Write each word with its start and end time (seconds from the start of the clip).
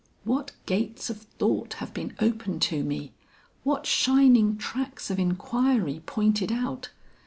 What 0.23 0.53
gates 0.65 1.11
of 1.11 1.21
thought 1.21 1.73
have 1.75 1.93
been 1.93 2.15
opened 2.19 2.63
to 2.63 2.83
me! 2.83 3.13
What 3.63 3.85
shining 3.85 4.57
tracks 4.57 5.11
of 5.11 5.19
inquiry 5.19 5.99
pointed 6.07 6.51
out! 6.51 6.89